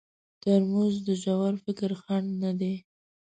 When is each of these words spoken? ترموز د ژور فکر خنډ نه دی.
ترموز 0.41 0.95
د 1.07 1.09
ژور 1.23 1.53
فکر 1.65 1.89
خنډ 2.01 2.27
نه 2.43 2.51
دی. 2.59 2.75